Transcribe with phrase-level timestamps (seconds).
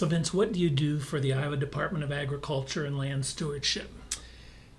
[0.00, 3.90] So, Vince, what do you do for the Iowa Department of Agriculture and Land Stewardship?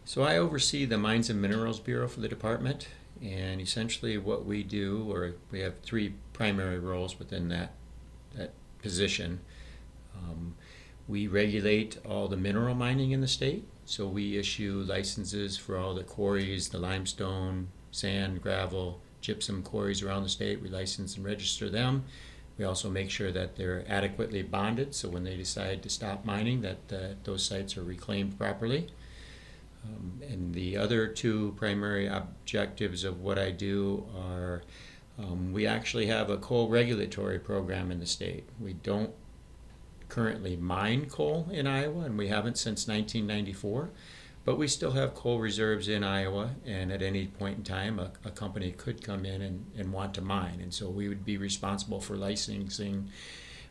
[0.04, 2.88] So, I oversee the Mines and Minerals Bureau for the department,
[3.22, 7.74] and essentially what we do, or we have three primary roles within that,
[8.36, 9.42] that position.
[10.18, 10.56] Um,
[11.08, 15.94] we regulate all the mineral mining in the state, so we issue licenses for all
[15.94, 20.64] the quarries, the limestone, sand, gravel, gypsum quarries around the state.
[20.64, 22.06] We license and register them.
[22.58, 26.62] We also make sure that they're adequately bonded, so when they decide to stop mining,
[26.62, 28.90] that uh, those sites are reclaimed properly.
[29.84, 34.62] Um, and the other two primary objectives of what I do are
[35.18, 38.46] um, we actually have a coal regulatory program in the state.
[38.60, 39.12] We don't
[40.10, 43.90] currently mine coal in Iowa, and we haven't since 1994.
[44.44, 48.12] But we still have coal reserves in Iowa, and at any point in time, a,
[48.26, 50.60] a company could come in and, and want to mine.
[50.62, 53.10] And so we would be responsible for licensing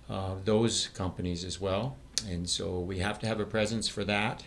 [0.09, 1.97] uh, those companies as well.
[2.29, 4.45] And so we have to have a presence for that.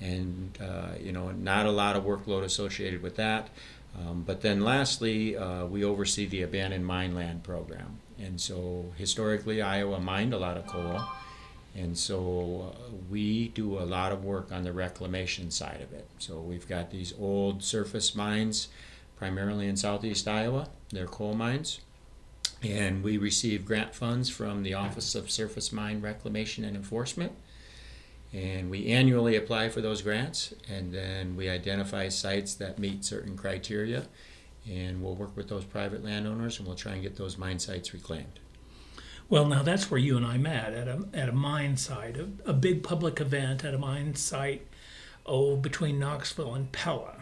[0.00, 3.48] And, uh, you know, not a lot of workload associated with that.
[3.98, 7.98] Um, but then lastly, uh, we oversee the abandoned mine land program.
[8.18, 11.00] And so historically, Iowa mined a lot of coal.
[11.74, 16.08] And so uh, we do a lot of work on the reclamation side of it.
[16.18, 18.68] So we've got these old surface mines,
[19.16, 21.80] primarily in southeast Iowa, they're coal mines.
[22.62, 27.32] And we receive grant funds from the Office of Surface Mine Reclamation and Enforcement.
[28.32, 33.36] And we annually apply for those grants, and then we identify sites that meet certain
[33.36, 34.06] criteria.
[34.68, 37.94] And we'll work with those private landowners and we'll try and get those mine sites
[37.94, 38.40] reclaimed.
[39.30, 42.28] Well, now that's where you and I met at a, at a mine site, a,
[42.46, 44.66] a big public event at a mine site,
[45.26, 47.16] oh, between Knoxville and Pella.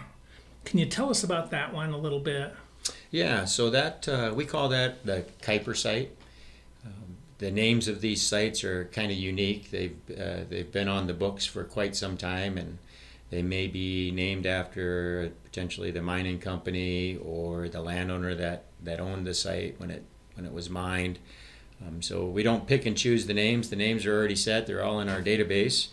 [0.65, 2.55] Can you tell us about that one a little bit?
[3.11, 6.11] Yeah, so that uh, we call that the Kuiper site.
[6.85, 9.71] Um, the names of these sites are kind of unique.
[9.73, 12.79] They've uh, they've been on the books for quite some time, and
[13.31, 19.27] they may be named after potentially the mining company or the landowner that, that owned
[19.27, 21.19] the site when it when it was mined.
[21.85, 23.71] Um, so we don't pick and choose the names.
[23.71, 25.89] The names are already set, they're all in our database.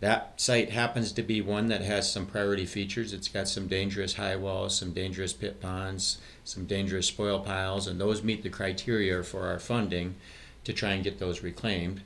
[0.00, 3.12] That site happens to be one that has some priority features.
[3.12, 8.00] It's got some dangerous high walls, some dangerous pit ponds, some dangerous spoil piles, and
[8.00, 10.16] those meet the criteria for our funding
[10.64, 12.02] to try and get those reclaimed.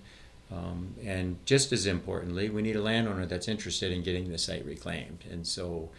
[0.50, 4.64] Um, and just as importantly, we need a landowner that's interested in getting the site
[4.64, 5.24] reclaimed.
[5.30, 5.90] And so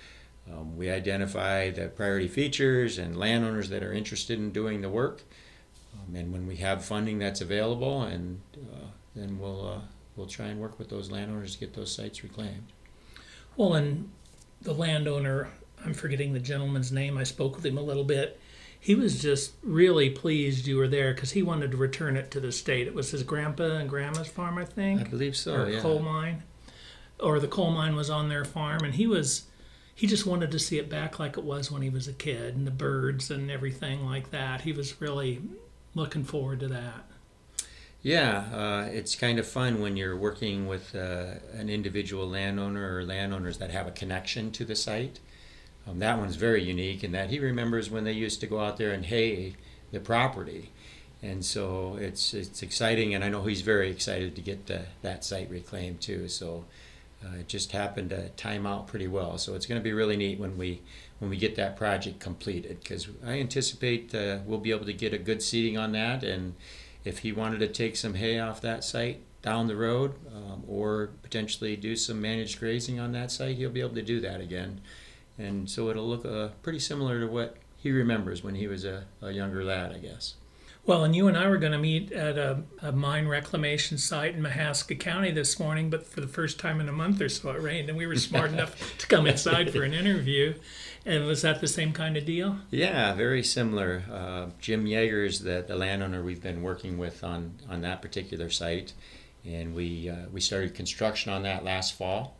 [0.49, 5.23] um, we identify the priority features and landowners that are interested in doing the work.
[5.93, 9.81] Um, and when we have funding that's available, and uh, then we'll uh,
[10.15, 12.71] we'll try and work with those landowners to get those sites reclaimed.
[13.55, 14.09] Well, and
[14.61, 15.49] the landowner,
[15.85, 17.17] I'm forgetting the gentleman's name.
[17.17, 18.39] I spoke with him a little bit.
[18.81, 22.39] He was just really pleased you were there because he wanted to return it to
[22.39, 22.87] the state.
[22.87, 25.01] It was his grandpa and grandma's farm, I think.
[25.01, 25.53] I believe so.
[25.53, 25.81] or yeah.
[25.81, 26.43] coal mine,
[27.19, 29.43] or the coal mine was on their farm, and he was
[29.93, 32.55] he just wanted to see it back like it was when he was a kid,
[32.55, 34.61] and the birds and everything like that.
[34.61, 35.41] He was really
[35.95, 37.05] looking forward to that.
[38.01, 43.03] Yeah, uh, it's kind of fun when you're working with uh, an individual landowner or
[43.03, 45.19] landowners that have a connection to the site.
[45.85, 48.77] Um, that one's very unique in that he remembers when they used to go out
[48.77, 49.55] there and hay
[49.91, 50.71] the property.
[51.21, 55.25] And so it's it's exciting, and I know he's very excited to get the, that
[55.25, 56.29] site reclaimed too.
[56.29, 56.63] So
[57.21, 59.37] uh, it just happened to time out pretty well.
[59.37, 60.81] So it's going to be really neat when we
[61.19, 65.13] when we get that project completed because I anticipate uh, we'll be able to get
[65.13, 66.23] a good seeding on that.
[66.23, 66.55] And
[67.03, 71.11] if he wanted to take some hay off that site down the road um, or
[71.21, 74.81] potentially do some managed grazing on that site, he'll be able to do that again.
[75.37, 79.05] And so it'll look uh, pretty similar to what he remembers when he was a,
[79.21, 80.35] a younger lad, I guess.
[80.85, 84.33] Well, and you and I were going to meet at a, a, mine reclamation site
[84.33, 87.51] in Mahaska County this morning, but for the first time in a month or so
[87.51, 90.55] it rained, and we were smart enough to come inside for an interview.
[91.05, 92.57] And was that the same kind of deal?
[92.71, 94.03] Yeah, very similar.
[94.11, 98.49] Uh, Jim Yeager is the, the landowner we've been working with on, on that particular
[98.49, 98.93] site,
[99.45, 102.37] and we uh, we started construction on that last fall,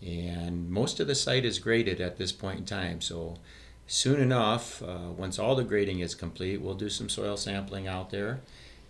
[0.00, 3.00] and most of the site is graded at this point in time.
[3.00, 3.36] So
[3.86, 8.10] soon enough, uh, once all the grading is complete, we'll do some soil sampling out
[8.10, 8.40] there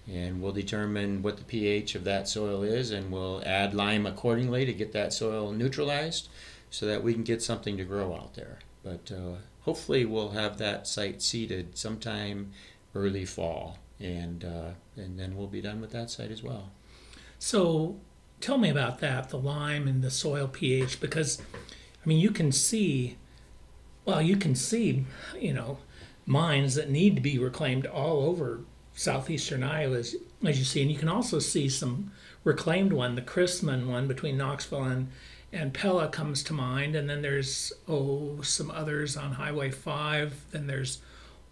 [0.09, 4.65] and we'll determine what the pH of that soil is and we'll add lime accordingly
[4.65, 6.29] to get that soil neutralized
[6.71, 8.59] so that we can get something to grow out there.
[8.87, 12.53] But uh, hopefully, we'll have that site seeded sometime
[12.95, 16.71] early fall and, uh, and then we'll be done with that site as well.
[17.39, 17.99] So,
[18.41, 22.53] tell me about that the lime and the soil pH because I mean, you can
[22.53, 23.17] see
[24.07, 25.05] well, you can see,
[25.39, 25.79] you know,
[26.25, 28.61] mines that need to be reclaimed all over
[28.95, 32.13] southeastern Iowa, as, as you see, and you can also see some
[32.45, 35.09] reclaimed one, the Chrisman one between Knoxville and
[35.53, 40.45] and Pella comes to mind, and then there's oh some others on Highway Five.
[40.51, 41.01] Then there's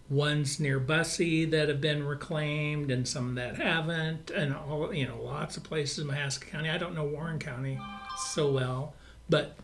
[0.09, 5.21] ones near Bussey that have been reclaimed, and some that haven't, and all you know
[5.23, 6.69] lots of places in Mahaska County.
[6.69, 7.79] I don't know Warren County
[8.17, 8.95] so well,
[9.29, 9.57] but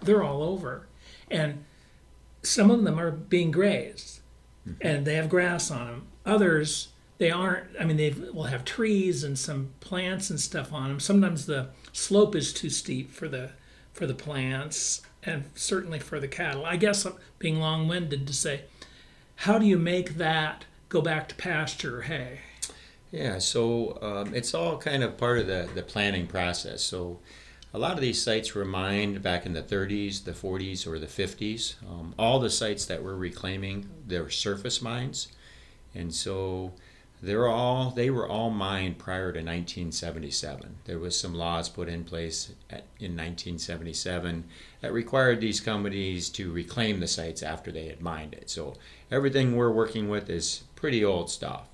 [0.00, 0.86] they're all over,
[1.30, 1.64] and
[2.42, 4.20] some of them are being grazed,
[4.66, 4.86] mm-hmm.
[4.86, 6.06] and they have grass on them.
[6.26, 6.88] Others
[7.20, 7.68] they aren't.
[7.78, 11.00] I mean, they will have trees and some plants and stuff on them.
[11.00, 13.50] Sometimes the slope is too steep for the
[13.92, 16.64] for the plants and certainly for the cattle.
[16.64, 18.62] I guess I'm being long-winded to say,
[19.36, 22.40] how do you make that go back to pasture or hay?
[23.10, 26.82] Yeah, so um, it's all kind of part of the, the planning process.
[26.82, 27.18] So
[27.74, 31.06] a lot of these sites were mined back in the 30s, the 40s, or the
[31.06, 31.74] 50s.
[31.88, 35.28] Um, all the sites that we're reclaiming, they're surface mines.
[35.94, 36.72] And so
[37.22, 40.76] they're all they were all mined prior to 1977.
[40.84, 44.44] There was some laws put in place at, in 1977
[44.80, 48.48] that required these companies to reclaim the sites after they had mined it.
[48.48, 48.74] So
[49.10, 51.66] everything we're working with is pretty old stuff.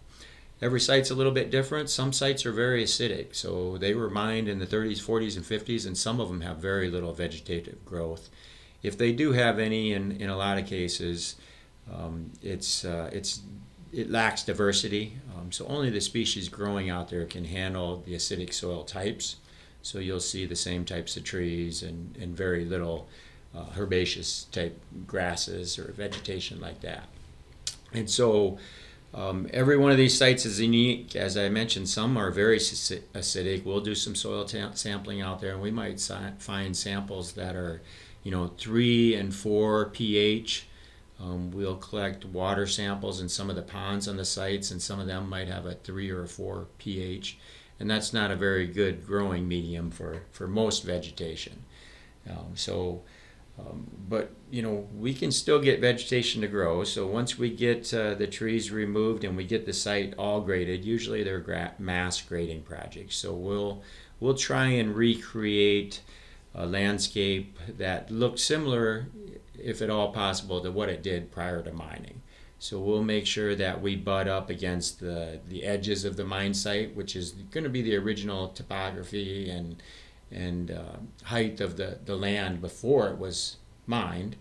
[0.61, 1.91] Every site's a little bit different.
[1.91, 5.87] Some sites are very acidic, so they were mined in the 30s, 40s, and 50s,
[5.87, 8.31] and some of them have very little vegetative growth.
[8.83, 11.37] If they do have any, in, in a lot of cases,
[11.95, 13.43] um, it's uh, it's
[13.97, 15.19] it lacks diversity.
[15.35, 19.37] Um, so only the species growing out there can handle the acidic soil types.
[19.81, 23.09] So you'll see the same types of trees and, and very little
[23.57, 27.05] uh, herbaceous type grasses or vegetation like that.
[27.95, 28.59] And so
[29.15, 31.17] um, every one of these sites is unique.
[31.17, 33.65] As I mentioned, some are very acidic.
[33.65, 37.81] We'll do some soil sampling out there, and we might si- find samples that are,
[38.23, 40.67] you know, three and four pH
[41.21, 45.01] um, we'll collect water samples in some of the ponds on the sites, and some
[45.01, 47.39] of them might have a three or a four pH,
[47.81, 51.65] and that's not a very good growing medium for, for most vegetation.
[52.29, 53.03] Um, so,
[53.59, 56.85] um, but you know, we can still get vegetation to grow.
[56.85, 60.85] So once we get uh, the trees removed and we get the site all graded,
[60.85, 63.17] usually they're gra- mass grading projects.
[63.17, 63.83] So we'll
[64.21, 66.03] we'll try and recreate
[66.55, 69.09] a landscape that looks similar
[69.63, 72.23] if at all possible, to what it did prior to mining.
[72.59, 76.55] So we'll make sure that we butt up against the, the edges of the mine
[76.55, 79.83] site, which is going to be the original topography and
[80.31, 84.35] and uh, height of the, the land before it was mined.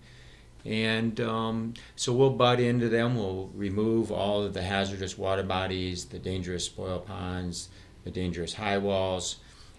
[0.66, 3.16] And um, so we'll butt into them.
[3.16, 7.70] We'll remove all of the hazardous water bodies, the dangerous spoil ponds,
[8.04, 9.36] the dangerous high walls,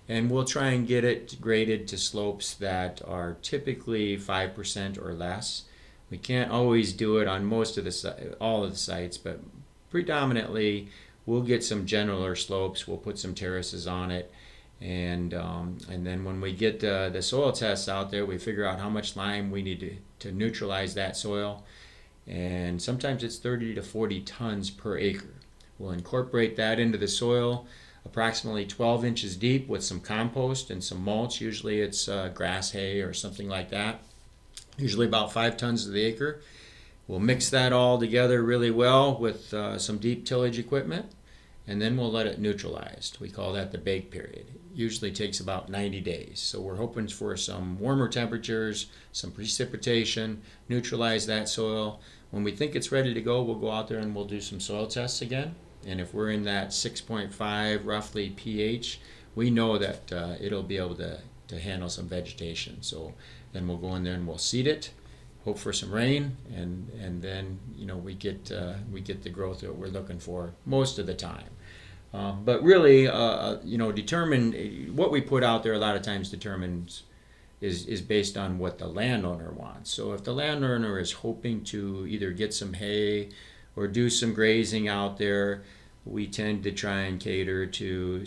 [0.09, 5.65] and we'll try and get it graded to slopes that are typically 5% or less.
[6.11, 9.41] We can't always do it on most of the all of the sites, but
[9.91, 10.89] predominantly
[11.25, 12.87] we'll get some gentler slopes.
[12.87, 14.33] We'll put some terraces on it,
[14.81, 18.65] and um, and then when we get the, the soil tests out there, we figure
[18.65, 21.65] out how much lime we need to, to neutralize that soil,
[22.29, 25.35] and sometimes it's 30 to 40 tons per acre.
[25.77, 27.67] We'll incorporate that into the soil
[28.07, 31.41] approximately 12 inches deep with some compost and some mulch.
[31.41, 34.01] Usually it's uh, grass hay or something like that.
[34.79, 36.41] Usually about five tons to the acre.
[37.09, 41.07] We'll mix that all together really well with uh, some deep tillage equipment
[41.67, 43.13] and then we'll let it neutralize.
[43.21, 44.47] We call that the bake period.
[44.55, 46.39] It usually takes about 90 days.
[46.39, 52.01] So we're hoping for some warmer temperatures, some precipitation, neutralize that soil.
[52.31, 54.61] When we think it's ready to go, we'll go out there and we'll do some
[54.61, 55.57] soil tests again
[55.87, 59.01] and if we're in that 6.5 roughly pH,
[59.35, 62.83] we know that uh, it'll be able to, to handle some vegetation.
[62.83, 63.15] So
[63.53, 64.91] then we'll go in there and we'll seed it,
[65.45, 69.31] hope for some rain, and, and then you know we get uh, we get the
[69.31, 71.51] growth that we're looking for most of the time.
[72.13, 75.75] Um, but really, uh, uh you know, determine what we put out there.
[75.75, 77.05] A lot of times determines
[77.61, 79.91] is is based on what the landowner wants.
[79.91, 83.31] So if the landowner is hoping to either get some hay
[83.75, 85.63] or do some grazing out there,
[86.07, 88.25] we tend to try and cater to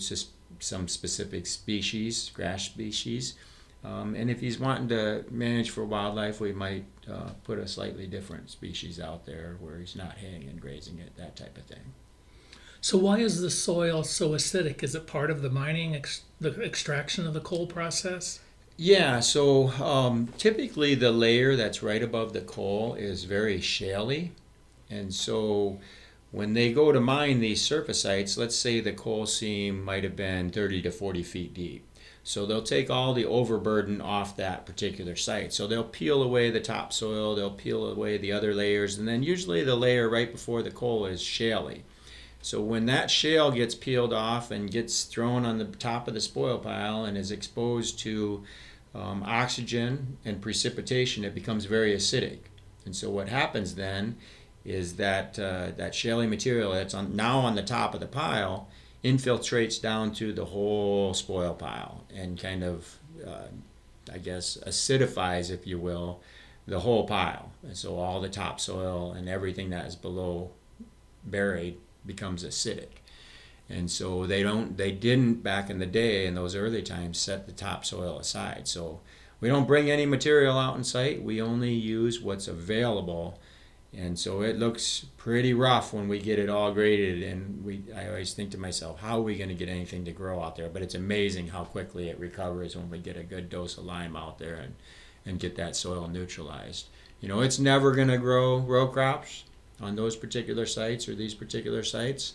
[0.59, 3.35] some specific species, grass species.
[3.83, 8.07] Um, and if he's wanting to manage for wildlife, we might uh, put a slightly
[8.07, 11.93] different species out there where he's not haying and grazing it, that type of thing.
[12.81, 14.83] So why is the soil so acidic?
[14.83, 18.39] Is it part of the mining, ex- the extraction of the coal process?
[18.77, 24.29] Yeah, so um, typically the layer that's right above the coal is very shaly,
[24.89, 25.79] and so
[26.31, 30.15] when they go to mine these surface sites, let's say the coal seam might have
[30.15, 31.85] been 30 to 40 feet deep.
[32.23, 35.51] So they'll take all the overburden off that particular site.
[35.53, 39.63] So they'll peel away the topsoil, they'll peel away the other layers, and then usually
[39.63, 41.81] the layer right before the coal is shaly.
[42.41, 46.21] So when that shale gets peeled off and gets thrown on the top of the
[46.21, 48.43] spoil pile and is exposed to
[48.93, 52.39] um, oxygen and precipitation, it becomes very acidic.
[52.85, 54.17] And so what happens then
[54.65, 58.67] is that uh, that shaly material that's on, now on the top of the pile
[59.03, 63.47] infiltrates down to the whole spoil pile and kind of, uh,
[64.11, 66.21] I guess, acidifies, if you will,
[66.67, 67.51] the whole pile.
[67.63, 70.51] And so all the topsoil and everything that is below
[71.25, 72.89] buried becomes acidic.
[73.69, 77.45] And so they don't they didn't back in the day in those early times set
[77.45, 78.67] the topsoil aside.
[78.67, 78.99] So
[79.39, 81.23] we don't bring any material out in sight.
[81.23, 83.39] We only use what's available.
[83.97, 88.07] And so it looks pretty rough when we get it all graded and we I
[88.07, 90.69] always think to myself, how are we going to get anything to grow out there?
[90.69, 94.15] But it's amazing how quickly it recovers when we get a good dose of lime
[94.15, 94.75] out there and
[95.25, 96.87] and get that soil neutralized.
[97.19, 99.43] You know, it's never going to grow row crops
[99.81, 102.33] on those particular sites or these particular sites,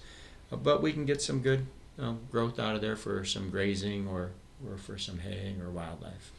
[0.52, 1.66] uh, but we can get some good
[1.99, 4.30] um, growth out of there for some grazing or,
[4.68, 6.32] or for some haying or wildlife.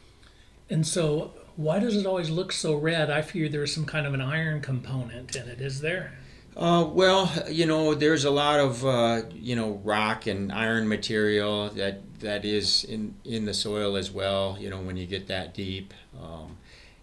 [0.70, 3.10] And so, why does it always look so red?
[3.10, 5.62] I fear there's some kind of an iron component in it.
[5.62, 6.14] Is there?
[6.58, 11.70] Uh, well, you know, there's a lot of uh, you know rock and iron material
[11.70, 14.58] that that is in in the soil as well.
[14.60, 15.94] You know, when you get that deep.
[16.22, 16.58] Um,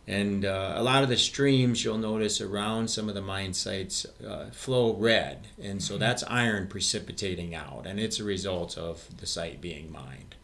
[0.06, 4.04] and uh, a lot of the streams you'll notice around some of the mine sites
[4.26, 5.46] uh, flow red.
[5.62, 6.00] And so mm-hmm.
[6.00, 10.34] that's iron precipitating out, and it's a result of the site being mined.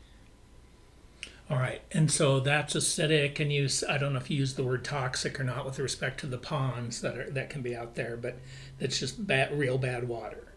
[1.51, 1.81] All right.
[1.93, 5.41] And so that's acidic, and you, I don't know if you use the word toxic
[5.41, 8.39] or not with respect to the ponds that, are, that can be out there, but
[8.79, 10.53] it's just bad, real bad water.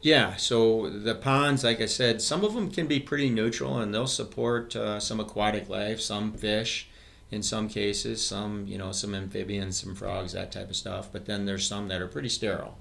[0.00, 3.94] Yeah, so the ponds, like I said, some of them can be pretty neutral and
[3.94, 6.88] they'll support uh, some aquatic life, some fish
[7.30, 11.10] in some cases, some, you know, some amphibians, some frogs, that type of stuff.
[11.12, 12.76] But then there's some that are pretty sterile.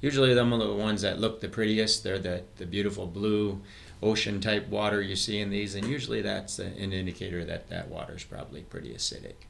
[0.00, 2.04] Usually, them are the ones that look the prettiest.
[2.04, 3.60] They're the, the beautiful blue
[4.02, 8.14] ocean type water you see in these, and usually that's an indicator that that water
[8.14, 9.46] is probably pretty acidic.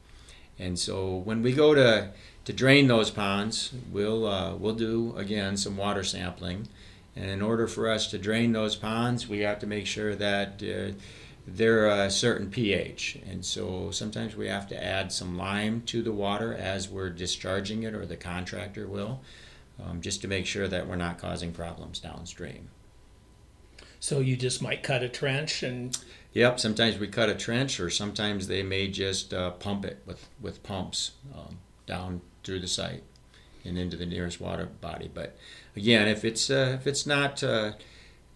[0.59, 2.11] And so when we go to,
[2.45, 6.69] to drain those ponds, we'll, uh, we'll do again some water sampling.
[7.15, 10.63] And in order for us to drain those ponds, we have to make sure that
[10.63, 10.93] uh,
[11.47, 13.19] they're a certain pH.
[13.29, 17.83] And so sometimes we have to add some lime to the water as we're discharging
[17.83, 19.21] it, or the contractor will,
[19.83, 22.69] um, just to make sure that we're not causing problems downstream.
[24.01, 25.97] So you just might cut a trench and.
[26.33, 30.29] Yep, sometimes we cut a trench, or sometimes they may just uh, pump it with,
[30.41, 33.03] with pumps um, down through the site
[33.65, 35.11] and into the nearest water body.
[35.13, 35.37] But
[35.75, 37.73] again, if it's uh, if it's not uh,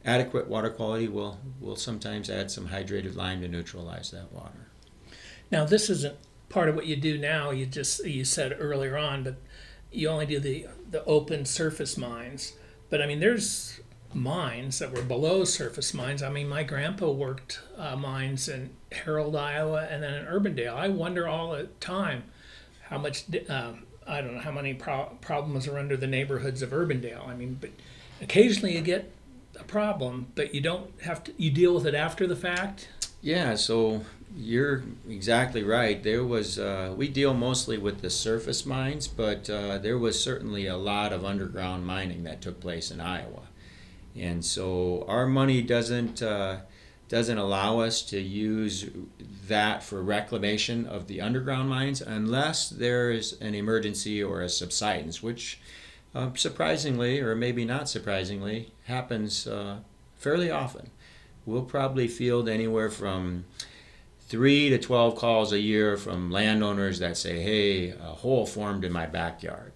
[0.04, 4.68] adequate water quality, we'll, we'll sometimes add some hydrated lime to neutralize that water.
[5.50, 6.16] Now, this isn't
[6.48, 7.50] part of what you do now.
[7.50, 9.36] You just you said earlier on, but
[9.92, 12.54] you only do the the open surface mines.
[12.88, 13.80] But I mean, there's
[14.12, 16.22] mines that were below surface mines.
[16.22, 20.74] I mean, my grandpa worked uh, mines in Harold, Iowa, and then in Urbandale.
[20.74, 22.24] I wonder all the time
[22.88, 26.70] how much um, I don't know how many pro- problems are under the neighborhoods of
[26.70, 27.26] Urbandale.
[27.26, 27.70] I mean, but
[28.20, 29.12] occasionally you get
[29.58, 31.32] a problem, but you don't have to.
[31.36, 32.88] You deal with it after the fact.
[33.22, 34.04] Yeah, so
[34.36, 36.02] you're exactly right.
[36.02, 40.66] There was uh, we deal mostly with the surface mines, but uh, there was certainly
[40.66, 43.48] a lot of underground mining that took place in Iowa,
[44.16, 46.60] and so our money doesn't uh,
[47.08, 48.88] doesn't allow us to use
[49.48, 55.20] that for reclamation of the underground mines unless there is an emergency or a subsidence,
[55.20, 55.60] which
[56.14, 59.78] uh, surprisingly, or maybe not surprisingly, happens uh,
[60.16, 60.90] fairly often.
[61.44, 63.44] We'll probably field anywhere from
[64.30, 68.92] three to 12 calls a year from landowners that say, hey, a hole formed in
[68.92, 69.72] my backyard.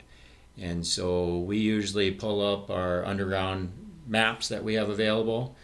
[0.56, 3.72] And so we usually pull up our underground
[4.06, 5.56] maps that we have available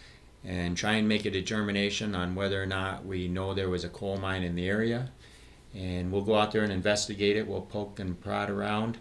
[0.44, 3.88] and try and make a determination on whether or not we know there was a
[3.88, 5.12] coal mine in the area.
[5.72, 7.46] And we'll go out there and investigate it.
[7.46, 8.98] We'll poke and prod around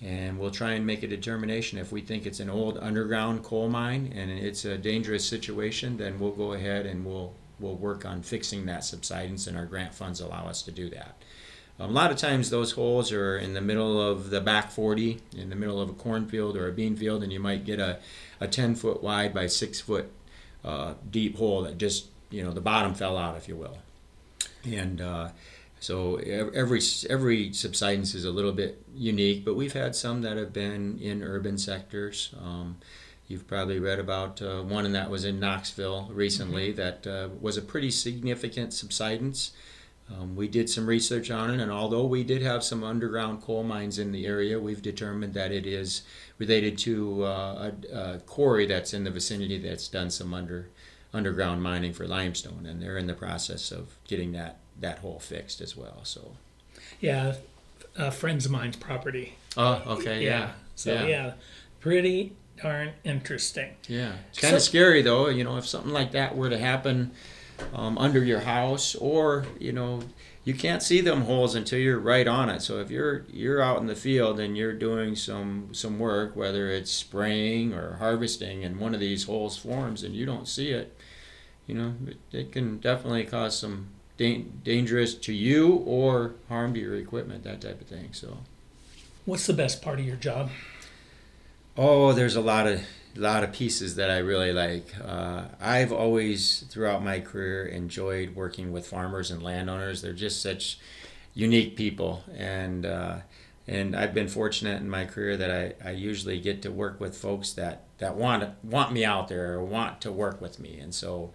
[0.00, 3.68] and we'll try and make a determination if we think it's an old underground coal
[3.68, 8.22] mine and it's a dangerous situation then we'll go ahead and we'll we'll work on
[8.22, 11.16] fixing that subsidence and our grant funds allow us to do that
[11.78, 15.50] a lot of times those holes are in the middle of the back 40 in
[15.50, 17.98] the middle of a cornfield or a bean field and you might get a,
[18.40, 20.10] a 10 foot wide by 6 foot
[20.64, 23.78] uh, deep hole that just you know the bottom fell out if you will
[24.64, 25.28] and uh,
[25.84, 26.80] so every
[27.10, 31.22] every subsidence is a little bit unique, but we've had some that have been in
[31.22, 32.34] urban sectors.
[32.42, 32.78] Um,
[33.28, 36.76] you've probably read about uh, one that was in Knoxville recently mm-hmm.
[36.76, 39.52] that uh, was a pretty significant subsidence.
[40.12, 43.62] Um, we did some research on it, and although we did have some underground coal
[43.62, 46.02] mines in the area, we've determined that it is
[46.36, 50.68] related to uh, a, a, quarry that's in the vicinity that's done some under
[51.14, 55.62] underground mining for limestone, and they're in the process of getting that that hole fixed
[55.62, 56.00] as well.
[56.02, 56.36] So,
[57.00, 57.36] yeah,
[57.96, 59.36] a friends of mine's property.
[59.56, 60.30] Oh, okay, yeah.
[60.30, 60.50] yeah.
[60.74, 61.06] So yeah.
[61.06, 61.32] yeah,
[61.80, 63.70] pretty darn interesting.
[63.88, 65.28] Yeah, it's kind of scary though.
[65.28, 67.12] You know, if something like that were to happen
[67.72, 70.02] um, under your house, or you know,
[70.44, 72.60] you can't see them holes until you're right on it.
[72.60, 76.68] So if you're you're out in the field and you're doing some some work, whether
[76.68, 80.96] it's spraying or harvesting, and one of these holes forms and you don't see it,
[81.66, 86.80] you know, it, it can definitely cause some da- dangerous to you or harm to
[86.80, 88.08] your equipment, that type of thing.
[88.12, 88.38] So,
[89.24, 90.50] what's the best part of your job?
[91.76, 92.82] Oh, there's a lot of
[93.16, 94.94] lot of pieces that I really like.
[95.04, 100.02] Uh, I've always, throughout my career, enjoyed working with farmers and landowners.
[100.02, 100.78] They're just such
[101.34, 103.16] unique people, and uh,
[103.66, 107.16] and I've been fortunate in my career that I, I usually get to work with
[107.16, 110.94] folks that that want want me out there or want to work with me, and
[110.94, 111.32] so.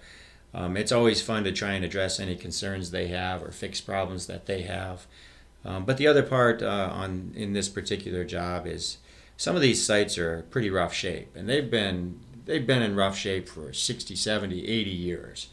[0.52, 4.26] Um, it's always fun to try and address any concerns they have or fix problems
[4.26, 5.06] that they have.
[5.64, 8.98] Um, but the other part uh, on in this particular job is
[9.40, 13.18] some of these sites are pretty rough shape and they've been they've been in rough
[13.18, 15.48] shape for 60 70 80 years.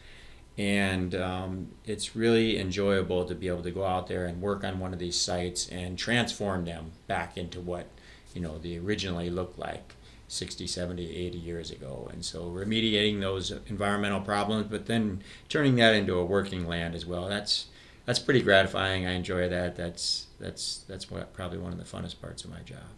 [0.58, 4.80] And um, it's really enjoyable to be able to go out there and work on
[4.80, 7.86] one of these sites and transform them back into what
[8.34, 9.94] you know they originally looked like
[10.26, 12.10] 60 70 80 years ago.
[12.12, 17.06] And so remediating those environmental problems but then turning that into a working land as
[17.06, 17.66] well that's
[18.04, 19.06] that's pretty gratifying.
[19.06, 19.76] I enjoy that.
[19.76, 22.95] That's that's that's what, probably one of the funnest parts of my job